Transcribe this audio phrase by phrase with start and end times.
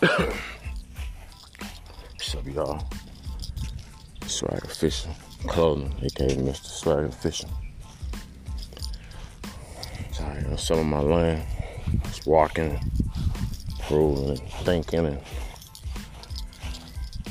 [0.00, 0.30] What's
[2.36, 2.86] up, y'all?
[4.26, 5.10] Swag Official
[5.48, 6.66] Clothing, aka Mr.
[6.66, 7.50] Swagger Official.
[10.12, 11.42] Sorry, on some of my land,
[12.04, 12.78] just walking,
[13.88, 15.18] proving, and thinking, and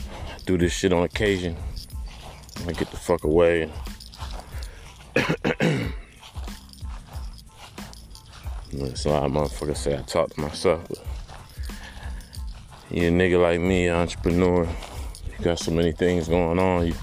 [0.06, 1.56] I do this shit on occasion.
[2.68, 3.72] I get the fuck away.
[5.16, 5.22] A
[9.08, 11.00] lot of motherfuckers say I talk to myself, but
[12.90, 14.68] you a nigga like me, entrepreneur,
[15.38, 16.88] you got so many things going on.
[16.88, 16.94] You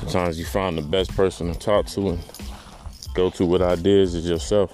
[0.00, 2.18] sometimes you find the best person to talk to and
[3.14, 4.72] go to with ideas is yourself.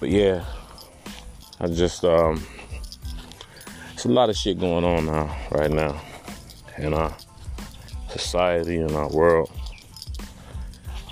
[0.00, 0.44] But yeah,
[1.60, 2.46] I just um
[3.92, 6.00] it's a lot of shit going on now, right now,
[6.78, 7.14] in our
[8.08, 9.50] society and our world.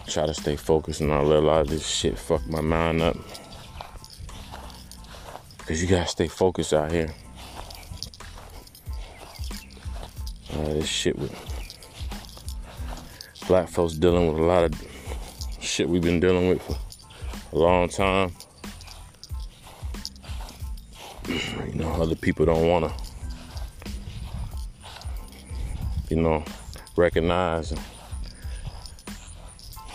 [0.06, 3.02] Try to stay focused and not let a lot of this shit fuck my mind
[3.02, 3.16] up.
[5.66, 7.12] Cause you gotta stay focused out here.
[10.52, 11.34] Uh, this shit with
[13.48, 14.72] black folks dealing with a lot of
[15.60, 16.78] shit we've been dealing with for
[17.52, 18.30] a long time.
[21.26, 22.94] You know, other people don't wanna,
[26.08, 26.44] you know,
[26.96, 27.80] recognize and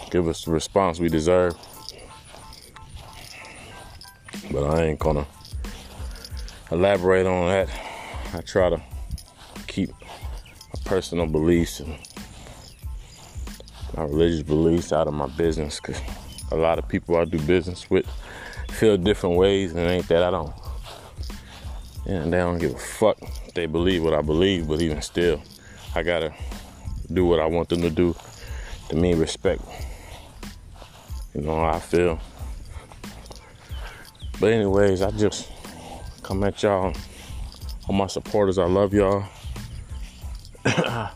[0.10, 1.56] give us the response we deserve.
[4.52, 5.26] But I ain't gonna
[6.72, 7.70] elaborate on that.
[8.34, 8.82] I try to
[9.68, 11.98] keep my personal beliefs and
[13.96, 16.02] my religious beliefs out of my business because
[16.52, 18.06] a lot of people I do business with
[18.70, 20.54] feel different ways and ain't that I don't.
[22.06, 23.18] And they don't give a fuck
[23.54, 25.42] they believe what I believe, but even still,
[25.94, 26.34] I gotta
[27.12, 28.16] do what I want them to do
[28.90, 29.62] to me respect.
[31.34, 32.20] You know how I feel.
[34.40, 35.50] But anyways, I just
[36.32, 36.94] come at y'all.
[37.90, 39.26] All my supporters, I love y'all.
[40.66, 41.12] I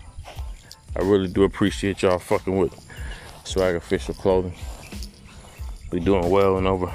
[1.00, 2.78] really do appreciate y'all fucking with
[3.46, 4.54] Swag Official Clothing.
[5.90, 6.94] We doing well in over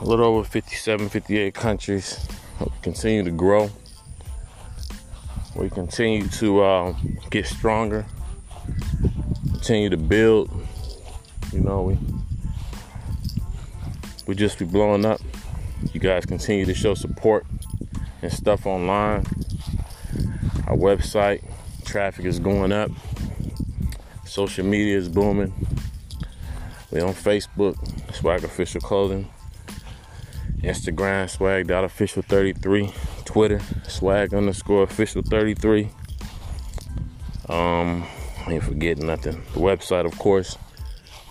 [0.00, 2.26] a little over 57, 58 countries.
[2.58, 3.70] We continue to grow.
[5.54, 8.06] We continue to um, get stronger.
[9.52, 10.50] Continue to build.
[11.52, 11.98] You know, we
[14.26, 15.20] we just be blowing up.
[15.92, 17.46] You guys continue to show support
[18.22, 19.24] and stuff online.
[20.66, 21.42] Our website
[21.84, 22.90] traffic is going up.
[24.24, 25.52] Social media is booming.
[26.90, 27.76] We're on Facebook,
[28.14, 29.28] Swag Official Clothing.
[30.62, 33.24] Instagram, swag.official33.
[33.24, 35.88] Twitter, swag underscore official 33.
[37.48, 38.04] Um,
[38.46, 39.42] I ain't forgetting nothing.
[39.54, 40.58] The website, of course,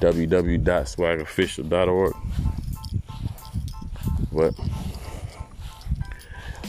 [0.02, 2.14] www.swagofficial.org.
[4.32, 4.54] But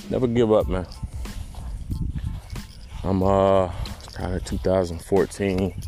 [0.09, 0.87] never give up, man.
[3.05, 3.71] I'm uh
[4.13, 5.83] kind of 2014.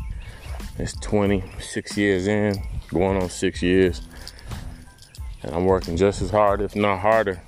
[0.79, 4.01] It's 26 years in, going on six years.
[5.43, 7.41] And I'm working just as hard, if not harder,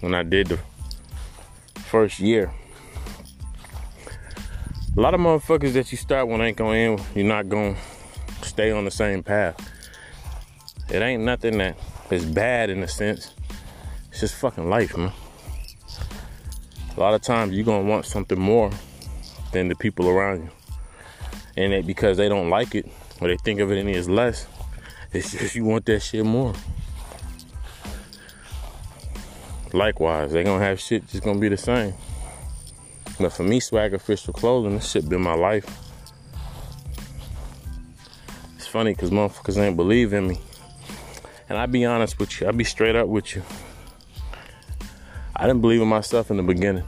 [0.00, 0.58] when I did the
[1.80, 2.52] first year.
[4.96, 7.76] A lot of motherfuckers that you start when ain't gonna end, you're not gonna
[8.42, 9.56] stay on the same path.
[10.90, 11.76] It ain't nothing that
[12.10, 13.35] is bad in a sense.
[14.16, 15.12] It's just fucking life, man.
[16.96, 18.70] A lot of times you're gonna want something more
[19.52, 20.50] than the people around you.
[21.58, 22.90] And it because they don't like it
[23.20, 24.46] or they think of it as less.
[25.12, 26.54] It's just you want that shit more.
[29.74, 31.92] Likewise, they gonna have shit just gonna be the same.
[33.20, 35.66] But for me, swag official clothing, this shit been my life.
[38.56, 40.40] It's funny because motherfuckers ain't believe in me.
[41.50, 43.42] And I be honest with you, I be straight up with you.
[45.38, 46.82] I didn't believe in myself in the beginning.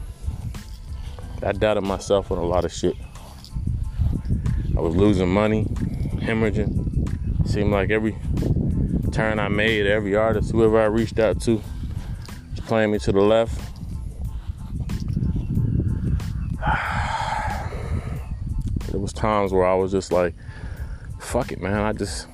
[1.43, 2.95] I doubted myself on a lot of shit.
[4.75, 7.47] I was losing money, hemorrhaging.
[7.47, 8.17] Seemed like every
[9.11, 11.61] turn I made, every artist, whoever I reached out to,
[12.49, 13.53] was playing me to the left.
[18.89, 20.33] There was times where I was just like,
[21.19, 21.75] fuck it, man.
[21.75, 22.27] I just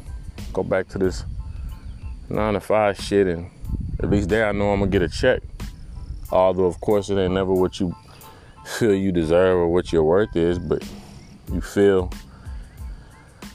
[0.53, 1.25] go back to this
[2.29, 3.51] nine to five shit, and
[3.99, 5.41] at least there I know I'm gonna get a check.
[6.35, 7.95] Although, of course, it ain't never what you
[8.65, 10.83] feel you deserve or what your worth is, but
[11.53, 12.11] you feel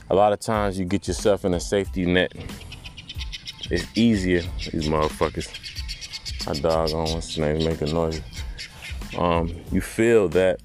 [0.09, 2.33] a lot of times you get yourself in a safety net.
[3.69, 4.41] It's easier,
[4.71, 5.47] these motherfuckers.
[6.47, 8.19] My dog on what's his name making noise.
[9.15, 10.59] Um, you feel that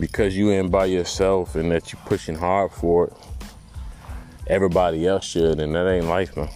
[0.00, 3.12] because you in by yourself and that you're pushing hard for it,
[4.48, 6.48] everybody else should, and that ain't life, man.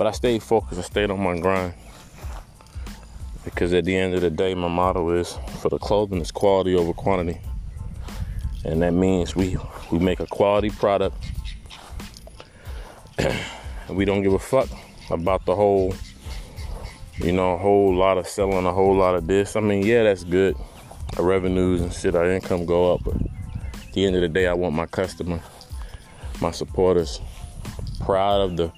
[0.00, 1.74] But I stayed focused, I stayed on my grind.
[3.44, 6.74] Because at the end of the day, my motto is for the clothing is quality
[6.74, 7.38] over quantity.
[8.64, 9.58] And that means we
[9.92, 11.22] we make a quality product.
[13.18, 13.36] and
[13.90, 14.70] we don't give a fuck
[15.10, 15.94] about the whole
[17.18, 19.54] you know, a whole lot of selling a whole lot of this.
[19.54, 20.56] I mean, yeah, that's good.
[21.18, 24.46] Our revenues and shit, our income go up, but at the end of the day,
[24.46, 25.40] I want my customer,
[26.40, 27.20] my supporters,
[28.00, 28.72] proud of the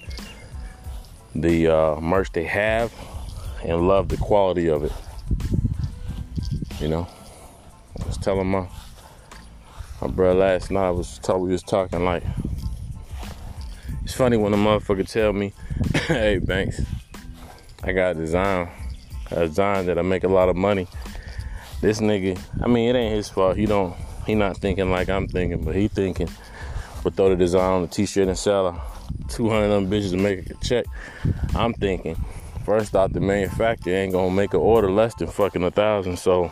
[1.35, 2.93] the uh, merch they have
[3.63, 4.91] and love the quality of it.
[6.79, 7.07] You know,
[8.01, 8.67] I was telling my
[10.01, 10.87] my brother last night.
[10.87, 11.43] I was talking.
[11.43, 12.23] We was talking like
[14.03, 15.53] it's funny when a motherfucker tell me,
[16.07, 16.81] "Hey, Banks."
[17.85, 18.69] I got a design,
[19.31, 20.87] a design that I make a lot of money.
[21.81, 23.57] This nigga, I mean, it ain't his fault.
[23.57, 23.93] He don't,
[24.25, 26.29] he not thinking like I'm thinking, but he thinking,
[27.03, 28.92] but throw the design on the t-shirt and sell
[29.33, 30.85] 200 of them bitches to make a check.
[31.55, 32.15] I'm thinking,
[32.65, 36.17] first off, the manufacturer ain't gonna make an order less than fucking a thousand.
[36.17, 36.51] So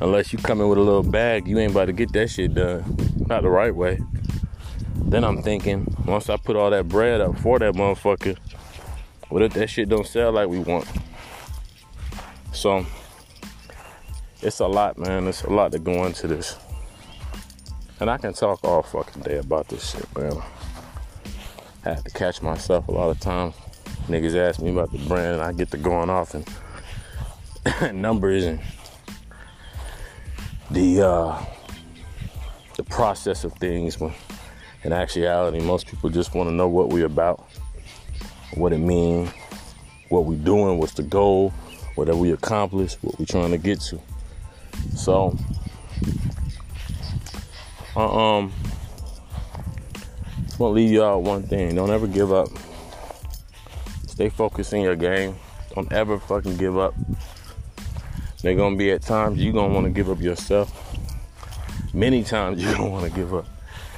[0.00, 2.54] unless you come in with a little bag, you ain't about to get that shit
[2.54, 2.96] done.
[3.26, 4.00] Not the right way.
[4.96, 8.36] Then I'm thinking, once I put all that bread up for that motherfucker,
[9.28, 10.86] what if that shit don't sell like we want?
[12.52, 12.84] So
[14.42, 15.28] it's a lot, man.
[15.28, 16.56] It's a lot to go into this.
[18.00, 20.42] And I can talk all fucking day about this shit, man.
[21.84, 23.54] I have to catch myself a lot of times.
[24.06, 28.60] Niggas ask me about the brand and I get to going off and numbers and
[30.70, 31.44] the uh,
[32.76, 34.12] the process of things when
[34.84, 37.46] in actuality most people just want to know what we're about
[38.54, 39.30] what it means,
[40.08, 41.50] what we're doing, what's the goal,
[41.94, 44.00] whatever we accomplished, what we're trying to get to.
[44.96, 45.36] So,
[47.96, 48.52] uh, um,
[50.60, 52.48] I'm gonna leave y'all one thing: don't ever give up.
[54.06, 55.36] Stay focused in your game.
[55.74, 56.94] Don't ever fucking give up.
[58.42, 60.70] They're gonna be at times you're gonna want to give up yourself.
[61.94, 63.46] Many times you don't want to give up.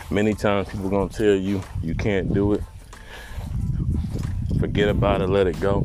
[0.09, 2.63] Many times people gonna tell you you can't do it
[4.61, 5.85] forget about it, let it go.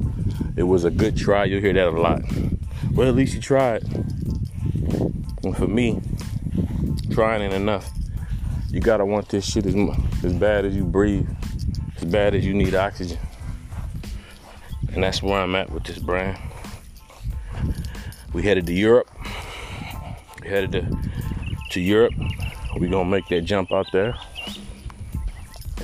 [0.56, 1.46] It was a good try.
[1.46, 2.22] You'll hear that a lot.
[2.94, 3.84] Well, at least you tried.
[5.44, 6.00] And for me,
[7.12, 7.90] trying ain't enough.
[8.70, 9.76] You gotta want this shit as,
[10.24, 11.28] as bad as you breathe,
[11.96, 13.18] as bad as you need oxygen.
[14.94, 16.38] And that's where I'm at with this brand.
[18.34, 19.10] We headed to Europe.
[20.42, 20.98] We headed to,
[21.72, 22.14] to Europe.
[22.80, 24.16] we gonna make that jump out there.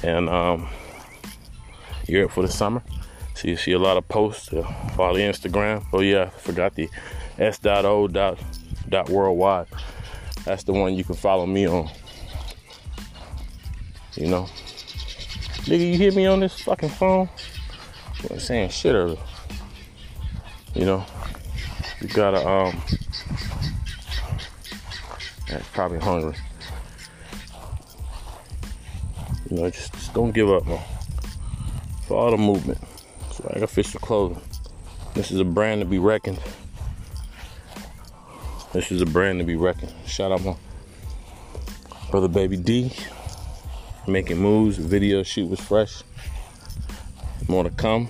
[0.03, 0.67] And um,
[2.07, 2.83] Europe for the summer.
[3.35, 4.51] So you see a lot of posts.
[4.51, 4.63] Uh,
[4.95, 5.85] follow Instagram.
[5.93, 6.89] Oh yeah, I forgot the
[7.39, 8.07] s.o.
[8.07, 8.39] dot
[8.89, 9.67] dot worldwide.
[10.43, 11.89] That's the one you can follow me on.
[14.15, 14.43] You know,
[15.65, 17.29] nigga, you hear me on this fucking phone?
[18.29, 19.17] I'm saying shit earlier.
[20.75, 21.05] You know,
[22.01, 22.81] you gotta um.
[25.49, 26.35] That's probably hungry.
[29.49, 30.81] You know, just, just don't give up, man
[32.13, 32.77] for all the movement.
[33.31, 34.41] Swag official clothing.
[35.13, 36.39] This is a brand to be reckoned.
[38.73, 39.93] This is a brand to be reckoned.
[40.05, 40.55] Shout out my
[42.11, 42.91] brother Baby D.
[44.07, 44.77] Making moves.
[44.77, 46.03] Video shoot was fresh.
[47.47, 48.09] More to come.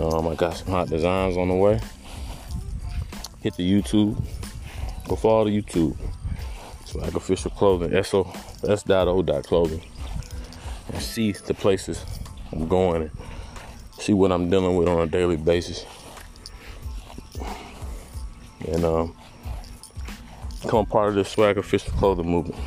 [0.00, 1.80] Um, I got some hot designs on the way.
[3.40, 4.22] Hit the YouTube.
[5.08, 5.96] Go follow the YouTube.
[6.84, 7.94] Swag official clothing.
[7.94, 8.24] S-O,
[9.42, 9.82] clothing
[10.92, 12.04] and see the places
[12.52, 13.10] I'm going and
[13.98, 15.84] see what I'm dealing with on a daily basis.
[18.68, 19.16] And um,
[20.62, 22.60] become part of this swag official clothing movement.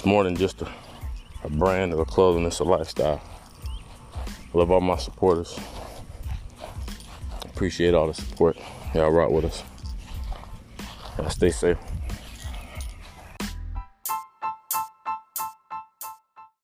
[0.00, 0.68] It's more than just a,
[1.44, 3.20] a brand or a clothing, it's a lifestyle.
[4.16, 5.60] I love all my supporters.
[7.44, 8.56] Appreciate all the support.
[8.94, 9.62] Y'all rock with us.
[11.18, 11.76] Y'all stay safe.